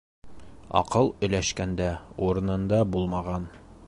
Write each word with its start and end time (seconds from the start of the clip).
Аҡыл 0.79 1.11
өләшкәндә 1.27 1.91
урынында 2.29 2.81
булмаған. 2.97 3.47